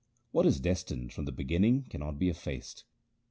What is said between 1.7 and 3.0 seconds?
cannot be effaced.